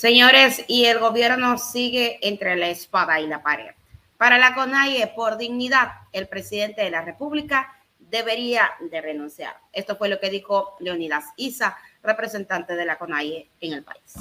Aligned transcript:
Señores, 0.00 0.64
y 0.66 0.86
el 0.86 0.98
gobierno 0.98 1.58
sigue 1.58 2.18
entre 2.22 2.56
la 2.56 2.70
espada 2.70 3.20
y 3.20 3.26
la 3.26 3.42
pared. 3.42 3.72
Para 4.16 4.38
la 4.38 4.54
CONAIE, 4.54 5.12
por 5.14 5.36
dignidad, 5.36 5.88
el 6.14 6.26
presidente 6.26 6.80
de 6.80 6.88
la 6.88 7.02
República 7.02 7.74
debería 7.98 8.70
de 8.80 8.98
renunciar. 9.02 9.58
Esto 9.74 9.96
fue 9.96 10.08
lo 10.08 10.18
que 10.18 10.30
dijo 10.30 10.74
Leonidas 10.80 11.26
Isa, 11.36 11.76
representante 12.02 12.76
de 12.76 12.86
la 12.86 12.96
CONAIE 12.96 13.50
en 13.60 13.74
el 13.74 13.82
país. 13.82 14.14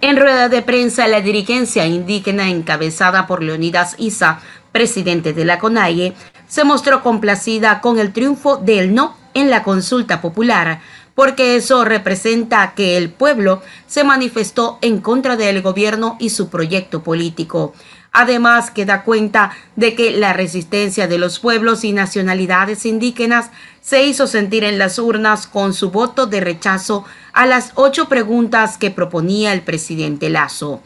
En 0.00 0.16
rueda 0.16 0.48
de 0.48 0.62
prensa, 0.62 1.08
la 1.08 1.20
dirigencia 1.20 1.84
indígena 1.84 2.48
encabezada 2.48 3.26
por 3.26 3.42
Leonidas 3.42 3.96
Isa, 3.98 4.40
presidente 4.70 5.32
de 5.32 5.44
la 5.44 5.58
CONAIE, 5.58 6.12
se 6.46 6.62
mostró 6.62 7.02
complacida 7.02 7.80
con 7.80 7.98
el 7.98 8.12
triunfo 8.12 8.56
del 8.56 8.94
no 8.94 9.16
en 9.34 9.50
la 9.50 9.64
consulta 9.64 10.20
popular, 10.20 10.80
porque 11.14 11.56
eso 11.56 11.84
representa 11.84 12.74
que 12.74 12.96
el 12.96 13.10
pueblo 13.10 13.62
se 13.86 14.04
manifestó 14.04 14.78
en 14.80 15.00
contra 15.00 15.36
del 15.36 15.62
gobierno 15.62 16.16
y 16.18 16.30
su 16.30 16.48
proyecto 16.48 17.02
político. 17.02 17.74
Además, 18.12 18.70
que 18.70 18.84
da 18.84 19.04
cuenta 19.04 19.52
de 19.74 19.94
que 19.94 20.10
la 20.10 20.34
resistencia 20.34 21.08
de 21.08 21.18
los 21.18 21.38
pueblos 21.38 21.82
y 21.82 21.92
nacionalidades 21.92 22.84
indígenas 22.84 23.50
se 23.80 24.04
hizo 24.04 24.26
sentir 24.26 24.64
en 24.64 24.78
las 24.78 24.98
urnas 24.98 25.46
con 25.46 25.72
su 25.72 25.90
voto 25.90 26.26
de 26.26 26.40
rechazo 26.40 27.04
a 27.32 27.46
las 27.46 27.72
ocho 27.74 28.08
preguntas 28.08 28.76
que 28.76 28.90
proponía 28.90 29.54
el 29.54 29.62
presidente 29.62 30.28
Lazo. 30.28 30.82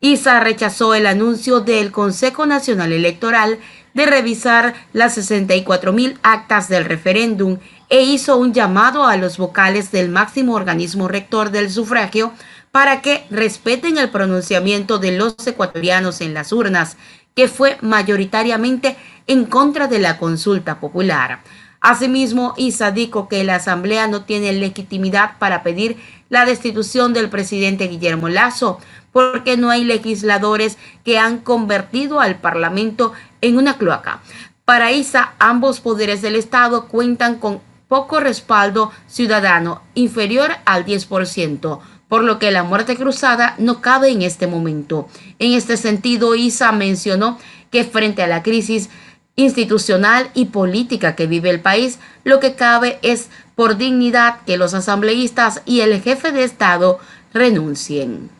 ISA 0.00 0.38
rechazó 0.38 0.94
el 0.94 1.08
anuncio 1.08 1.58
del 1.58 1.90
Consejo 1.90 2.46
Nacional 2.46 2.92
Electoral 2.92 3.58
de 3.98 4.06
revisar 4.06 4.74
las 4.92 5.14
64 5.14 5.92
mil 5.92 6.20
actas 6.22 6.68
del 6.68 6.84
referéndum 6.84 7.58
e 7.88 8.02
hizo 8.02 8.36
un 8.36 8.54
llamado 8.54 9.04
a 9.04 9.16
los 9.16 9.38
vocales 9.38 9.90
del 9.90 10.08
máximo 10.08 10.54
organismo 10.54 11.08
rector 11.08 11.50
del 11.50 11.68
sufragio 11.68 12.32
para 12.70 13.02
que 13.02 13.26
respeten 13.28 13.98
el 13.98 14.10
pronunciamiento 14.10 14.98
de 14.98 15.18
los 15.18 15.34
ecuatorianos 15.44 16.20
en 16.20 16.32
las 16.32 16.52
urnas, 16.52 16.96
que 17.34 17.48
fue 17.48 17.76
mayoritariamente 17.80 18.96
en 19.26 19.46
contra 19.46 19.88
de 19.88 19.98
la 19.98 20.16
consulta 20.16 20.78
popular. 20.78 21.40
Asimismo, 21.80 22.54
Isa 22.56 22.92
dijo 22.92 23.28
que 23.28 23.42
la 23.42 23.56
Asamblea 23.56 24.06
no 24.06 24.24
tiene 24.24 24.52
legitimidad 24.52 25.38
para 25.38 25.64
pedir 25.64 25.96
la 26.28 26.44
destitución 26.44 27.12
del 27.12 27.30
presidente 27.30 27.88
Guillermo 27.88 28.28
Lazo, 28.28 28.78
porque 29.12 29.56
no 29.56 29.70
hay 29.70 29.84
legisladores 29.84 30.76
que 31.04 31.18
han 31.18 31.38
convertido 31.38 32.20
al 32.20 32.36
Parlamento 32.36 33.12
en 33.40 33.56
una 33.56 33.78
cloaca. 33.78 34.20
Para 34.64 34.92
Isa, 34.92 35.34
ambos 35.38 35.80
poderes 35.80 36.22
del 36.22 36.36
Estado 36.36 36.88
cuentan 36.88 37.38
con 37.38 37.60
poco 37.88 38.20
respaldo 38.20 38.92
ciudadano, 39.06 39.82
inferior 39.94 40.52
al 40.64 40.84
10% 40.84 41.80
por 42.08 42.24
lo 42.24 42.38
que 42.38 42.50
la 42.50 42.64
muerte 42.64 42.96
cruzada 42.96 43.54
no 43.58 43.80
cabe 43.80 44.10
en 44.10 44.22
este 44.22 44.46
momento. 44.46 45.08
En 45.38 45.52
este 45.52 45.76
sentido, 45.76 46.34
Isa 46.34 46.72
mencionó 46.72 47.38
que 47.70 47.84
frente 47.84 48.22
a 48.22 48.26
la 48.26 48.42
crisis 48.42 48.88
institucional 49.36 50.30
y 50.34 50.46
política 50.46 51.14
que 51.14 51.26
vive 51.26 51.50
el 51.50 51.60
país, 51.60 52.00
lo 52.24 52.40
que 52.40 52.54
cabe 52.54 52.98
es 53.02 53.28
por 53.54 53.76
dignidad 53.76 54.40
que 54.46 54.56
los 54.56 54.74
asambleístas 54.74 55.62
y 55.64 55.80
el 55.80 56.00
jefe 56.02 56.32
de 56.32 56.44
Estado 56.44 56.98
renuncien. 57.32 58.30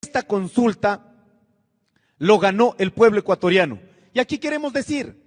Esta 0.00 0.22
consulta 0.22 1.00
lo 2.18 2.38
ganó 2.38 2.76
el 2.78 2.92
pueblo 2.92 3.18
ecuatoriano. 3.18 3.78
Y 4.12 4.20
aquí 4.20 4.38
queremos 4.38 4.72
decir, 4.72 5.22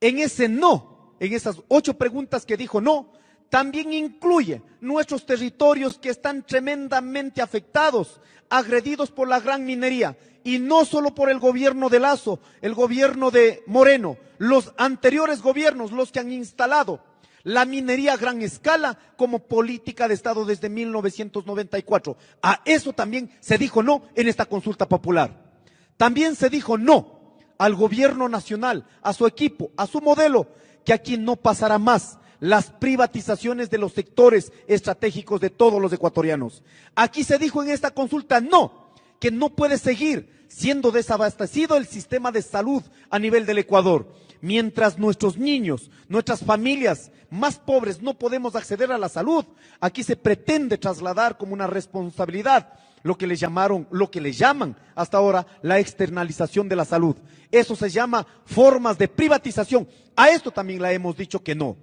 en 0.00 0.18
ese 0.18 0.48
no, 0.48 1.14
en 1.20 1.32
esas 1.32 1.62
ocho 1.68 1.94
preguntas 1.94 2.44
que 2.44 2.56
dijo 2.56 2.80
no, 2.80 3.12
también 3.48 3.92
incluye 3.92 4.62
nuestros 4.80 5.26
territorios 5.26 5.98
que 5.98 6.08
están 6.08 6.44
tremendamente 6.44 7.42
afectados, 7.42 8.20
agredidos 8.48 9.10
por 9.10 9.28
la 9.28 9.40
gran 9.40 9.64
minería. 9.64 10.16
Y 10.44 10.58
no 10.58 10.84
solo 10.84 11.14
por 11.14 11.30
el 11.30 11.38
gobierno 11.38 11.88
de 11.88 12.00
Lazo, 12.00 12.40
el 12.62 12.74
gobierno 12.74 13.30
de 13.30 13.62
Moreno, 13.66 14.16
los 14.38 14.72
anteriores 14.76 15.40
gobiernos, 15.40 15.92
los 15.92 16.10
que 16.10 16.18
han 16.18 16.32
instalado 16.32 17.04
la 17.44 17.64
minería 17.64 18.14
a 18.14 18.16
gran 18.16 18.40
escala 18.42 18.98
como 19.16 19.40
política 19.40 20.08
de 20.08 20.14
Estado 20.14 20.44
desde 20.44 20.68
1994. 20.68 22.16
A 22.42 22.62
eso 22.64 22.92
también 22.92 23.30
se 23.40 23.58
dijo 23.58 23.82
no 23.82 24.02
en 24.14 24.28
esta 24.28 24.46
consulta 24.46 24.88
popular. 24.88 25.52
También 25.96 26.36
se 26.36 26.48
dijo 26.50 26.78
no 26.78 27.21
al 27.58 27.74
gobierno 27.74 28.28
nacional, 28.28 28.86
a 29.02 29.12
su 29.12 29.26
equipo, 29.26 29.70
a 29.76 29.86
su 29.86 30.00
modelo, 30.00 30.48
que 30.84 30.92
aquí 30.92 31.16
no 31.16 31.36
pasará 31.36 31.78
más 31.78 32.18
las 32.40 32.70
privatizaciones 32.70 33.70
de 33.70 33.78
los 33.78 33.92
sectores 33.92 34.52
estratégicos 34.66 35.40
de 35.40 35.50
todos 35.50 35.80
los 35.80 35.92
ecuatorianos. 35.92 36.64
Aquí 36.96 37.22
se 37.22 37.38
dijo 37.38 37.62
en 37.62 37.70
esta 37.70 37.92
consulta, 37.92 38.40
no, 38.40 38.90
que 39.20 39.30
no 39.30 39.50
puede 39.50 39.78
seguir 39.78 40.46
siendo 40.48 40.90
desabastecido 40.90 41.76
el 41.76 41.86
sistema 41.86 42.32
de 42.32 42.42
salud 42.42 42.82
a 43.10 43.18
nivel 43.18 43.46
del 43.46 43.58
Ecuador. 43.58 44.12
Mientras 44.42 44.98
nuestros 44.98 45.38
niños, 45.38 45.88
nuestras 46.08 46.44
familias 46.44 47.12
más 47.30 47.60
pobres 47.60 48.02
no 48.02 48.14
podemos 48.14 48.56
acceder 48.56 48.90
a 48.90 48.98
la 48.98 49.08
salud, 49.08 49.44
aquí 49.80 50.02
se 50.02 50.16
pretende 50.16 50.76
trasladar 50.76 51.38
como 51.38 51.54
una 51.54 51.68
responsabilidad 51.68 52.74
lo 53.04 53.16
que 53.16 53.28
le 53.28 53.36
llamaron, 53.36 53.86
lo 53.92 54.10
que 54.10 54.20
le 54.20 54.32
llaman 54.32 54.76
hasta 54.96 55.16
ahora 55.16 55.46
la 55.62 55.78
externalización 55.78 56.68
de 56.68 56.74
la 56.76 56.84
salud. 56.84 57.16
Eso 57.52 57.76
se 57.76 57.88
llama 57.88 58.26
formas 58.44 58.98
de 58.98 59.06
privatización. 59.08 59.88
A 60.16 60.28
esto 60.30 60.50
también 60.50 60.82
la 60.82 60.92
hemos 60.92 61.16
dicho 61.16 61.42
que 61.42 61.54
no. 61.54 61.76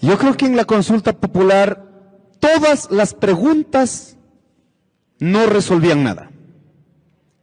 Yo 0.00 0.16
creo 0.18 0.36
que 0.36 0.46
en 0.46 0.56
la 0.56 0.64
consulta 0.64 1.12
popular 1.12 1.84
todas 2.38 2.90
las 2.92 3.12
preguntas 3.12 4.16
no 5.18 5.46
resolvían 5.46 6.04
nada, 6.04 6.30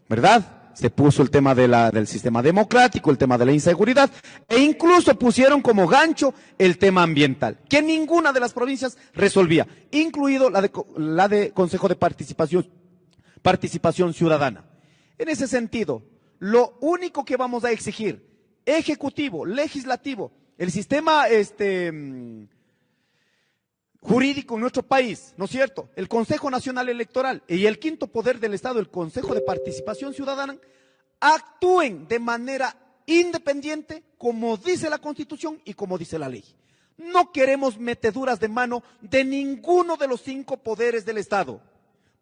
¿verdad? 0.07 0.58
Se 0.73 0.89
puso 0.89 1.21
el 1.21 1.29
tema 1.29 1.53
del 1.55 2.07
sistema 2.07 2.41
democrático, 2.41 3.11
el 3.11 3.17
tema 3.17 3.37
de 3.37 3.45
la 3.45 3.51
inseguridad, 3.51 4.09
e 4.47 4.59
incluso 4.59 5.17
pusieron 5.17 5.61
como 5.61 5.87
gancho 5.87 6.33
el 6.57 6.77
tema 6.77 7.03
ambiental, 7.03 7.59
que 7.67 7.81
ninguna 7.81 8.31
de 8.31 8.39
las 8.39 8.53
provincias 8.53 8.97
resolvía, 9.13 9.67
incluido 9.91 10.49
la 10.49 10.61
de, 10.61 10.71
la 10.97 11.27
de 11.27 11.51
Consejo 11.51 11.87
de 11.87 11.95
Participación, 11.95 12.69
Participación 13.41 14.13
Ciudadana. 14.13 14.65
En 15.17 15.27
ese 15.27 15.47
sentido, 15.47 16.03
lo 16.39 16.77
único 16.79 17.25
que 17.25 17.35
vamos 17.35 17.65
a 17.65 17.71
exigir, 17.71 18.25
ejecutivo, 18.65 19.45
legislativo, 19.45 20.31
el 20.57 20.71
sistema 20.71 21.27
este, 21.27 21.91
jurídico 24.09 24.55
en 24.55 24.61
nuestro 24.61 24.81
país, 24.81 25.35
¿no 25.37 25.45
es 25.45 25.51
cierto? 25.51 25.89
El 25.95 26.07
Consejo 26.07 26.49
Nacional 26.49 26.89
Electoral 26.89 27.43
y 27.47 27.67
el 27.67 27.77
quinto 27.77 28.07
poder 28.07 28.39
del 28.39 28.55
Estado, 28.55 28.79
el 28.79 28.89
Consejo 28.89 29.35
de 29.35 29.41
Participación 29.41 30.15
Ciudadana, 30.15 30.57
actúen 31.19 32.07
de 32.07 32.17
manera 32.17 32.75
independiente, 33.05 34.03
como 34.17 34.57
dice 34.57 34.89
la 34.89 34.97
Constitución 34.97 35.61
y 35.63 35.75
como 35.75 35.99
dice 35.99 36.17
la 36.17 36.27
ley. 36.27 36.43
No 36.97 37.31
queremos 37.31 37.77
meteduras 37.77 38.39
de 38.39 38.47
mano 38.47 38.81
de 38.99 39.23
ninguno 39.23 39.95
de 39.95 40.07
los 40.07 40.21
cinco 40.21 40.57
poderes 40.57 41.05
del 41.05 41.19
Estado. 41.19 41.61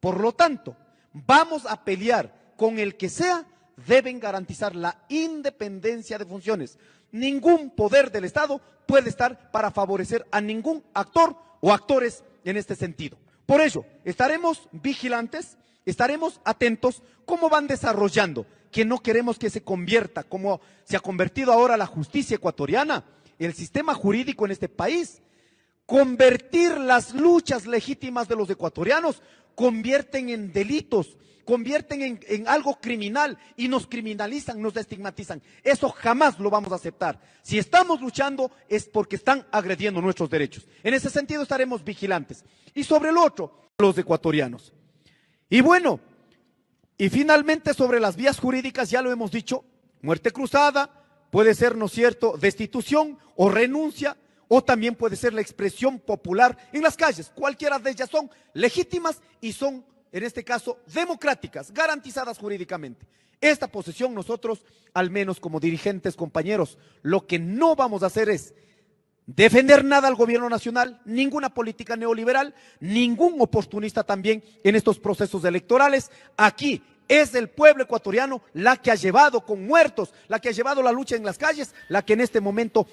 Por 0.02 0.20
lo 0.20 0.34
tanto, 0.34 0.76
vamos 1.14 1.66
a 1.66 1.86
pelear 1.86 2.54
con 2.58 2.80
el 2.80 2.98
que 2.98 3.08
sea, 3.08 3.46
deben 3.88 4.20
garantizar 4.20 4.76
la 4.76 5.06
independencia 5.08 6.18
de 6.18 6.26
funciones 6.26 6.78
ningún 7.12 7.70
poder 7.70 8.12
del 8.12 8.26
Estado 8.26 8.62
puede 8.86 9.10
estar 9.10 9.52
para 9.52 9.72
favorecer 9.72 10.26
a 10.32 10.42
ningún 10.42 10.84
actor 10.94 11.36
o 11.62 11.74
actores 11.74 12.24
en 12.44 12.58
este 12.58 12.76
sentido. 12.76 13.18
Por 13.46 13.62
ello, 13.62 13.86
estaremos 14.04 14.68
vigilantes, 14.72 15.58
estaremos 15.86 16.42
atentos 16.44 17.02
cómo 17.26 17.50
van 17.50 17.68
desarrollando, 17.68 18.46
que 18.72 18.86
no 18.86 19.00
queremos 19.00 19.40
que 19.40 19.50
se 19.50 19.62
convierta, 19.62 20.24
como 20.24 20.60
se 20.84 20.98
ha 20.98 21.00
convertido 21.00 21.54
ahora 21.54 21.78
la 21.78 21.86
justicia 21.86 22.36
ecuatoriana, 22.36 23.06
el 23.40 23.54
sistema 23.54 23.94
jurídico 23.94 24.46
en 24.46 24.52
este 24.52 24.70
país, 24.70 25.22
convertir 25.86 26.78
las 26.78 27.14
luchas 27.14 27.66
legítimas 27.66 28.28
de 28.28 28.36
los 28.36 28.50
ecuatorianos, 28.50 29.22
convierten 29.58 30.30
en 30.30 30.54
delitos, 30.54 31.18
convierten 31.44 32.20
en, 32.28 32.48
algo 32.48 32.80
criminal 32.80 33.40
y 33.56 33.68
nos 33.68 33.88
criminalizan, 33.88 34.62
nos 34.62 34.78
estigmatizan. 34.78 35.42
Eso 35.64 35.90
jamás 35.90 36.38
lo 36.38 36.52
vamos 36.52 36.72
a 36.72 36.76
aceptar. 36.76 37.20
Si 37.42 37.58
estamos 37.58 38.00
luchando 38.00 38.52
es 38.70 38.86
porque 38.86 39.16
están 39.16 39.48
agrediendo 39.52 40.00
nuestros 40.00 40.30
derechos. 40.30 40.68
En 40.84 40.94
ese 40.94 41.10
sentido 41.10 41.42
estaremos 41.42 41.84
vigilantes. 41.84 42.46
Y 42.76 42.84
sobre 42.84 43.10
el 43.10 43.18
otro, 43.18 43.72
los 43.80 43.98
ecuatorianos. 43.98 44.74
Y 45.50 45.62
bueno, 45.62 46.00
y 46.96 47.10
finalmente 47.10 47.74
sobre 47.74 48.00
las 48.00 48.16
vías 48.16 48.40
jurídicas, 48.40 48.92
ya 48.92 49.02
lo 49.02 49.12
hemos 49.12 49.32
dicho, 49.32 49.66
muerte 50.04 50.30
cruzada, 50.30 51.04
puede 51.32 51.56
ser, 51.56 51.76
¿no 51.76 51.88
es 51.88 51.94
cierto?, 51.94 52.38
destitución 52.38 53.18
o 53.36 53.50
renuncia, 53.50 54.18
o 54.48 54.64
también 54.64 54.96
puede 54.96 55.16
ser 55.16 55.34
la 55.34 55.42
expresión 55.42 56.00
popular 56.00 56.58
en 56.72 56.84
las 56.84 56.96
calles. 56.96 57.32
Cualquiera 57.34 57.80
de 57.80 57.92
ellas 57.92 58.10
son 58.10 58.30
legítimas 58.54 59.22
y 59.42 59.54
son 59.54 59.84
en 60.12 60.24
este 60.24 60.44
caso, 60.44 60.80
democráticas, 60.94 61.72
garantizadas 61.72 62.38
jurídicamente. 62.38 63.06
Esta 63.40 63.68
posesión 63.68 64.14
nosotros, 64.14 64.66
al 64.94 65.12
menos 65.12 65.40
como 65.40 65.60
dirigentes, 65.60 66.16
compañeros, 66.16 66.78
lo 67.02 67.28
que 67.28 67.40
no 67.40 67.76
vamos 67.76 68.04
a 68.04 68.08
hacer 68.08 68.30
es 68.30 68.54
defender 69.26 69.84
nada 69.84 70.08
al 70.08 70.16
gobierno 70.16 70.50
nacional, 70.50 71.02
ninguna 71.06 71.54
política 71.54 71.96
neoliberal, 71.96 72.56
ningún 72.80 73.36
oportunista 73.40 74.04
también 74.04 74.44
en 74.64 74.76
estos 74.76 74.98
procesos 75.00 75.44
electorales. 75.44 76.10
Aquí 76.38 76.82
es 77.08 77.36
el 77.36 77.50
pueblo 77.50 77.84
ecuatoriano 77.84 78.42
la 78.54 78.78
que 78.78 78.92
ha 78.92 78.96
llevado 78.96 79.46
con 79.46 79.68
muertos, 79.68 80.14
la 80.28 80.40
que 80.40 80.50
ha 80.50 80.54
llevado 80.54 80.82
la 80.82 80.92
lucha 80.92 81.16
en 81.16 81.26
las 81.26 81.38
calles, 81.38 81.76
la 81.90 82.04
que 82.04 82.14
en 82.14 82.22
este 82.22 82.42
momento 82.42 82.88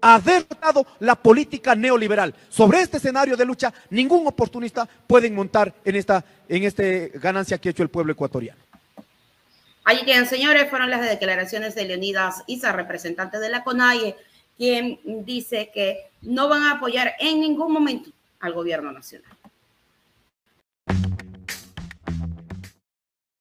ha 0.00 0.18
derrotado 0.20 0.86
la 1.00 1.14
política 1.14 1.74
neoliberal. 1.74 2.34
Sobre 2.48 2.80
este 2.80 2.98
escenario 2.98 3.36
de 3.36 3.44
lucha, 3.44 3.72
ningún 3.90 4.26
oportunista 4.26 4.88
puede 5.06 5.30
montar 5.30 5.74
en 5.84 5.96
esta 5.96 6.24
en 6.48 6.64
este 6.64 7.12
ganancia 7.14 7.58
que 7.58 7.68
ha 7.68 7.72
hecho 7.72 7.82
el 7.82 7.90
pueblo 7.90 8.12
ecuatoriano. 8.12 8.60
Allí 9.84 10.04
quedan, 10.04 10.26
señores, 10.26 10.68
fueron 10.68 10.90
las 10.90 11.00
declaraciones 11.00 11.74
de 11.74 11.84
Leonidas 11.86 12.42
Isa, 12.46 12.72
representante 12.72 13.38
de 13.38 13.48
la 13.48 13.64
CONAIE, 13.64 14.16
quien 14.56 15.00
dice 15.04 15.70
que 15.72 16.10
no 16.20 16.48
van 16.48 16.62
a 16.64 16.72
apoyar 16.72 17.14
en 17.18 17.40
ningún 17.40 17.72
momento 17.72 18.10
al 18.40 18.52
gobierno 18.52 18.92
nacional. 18.92 19.37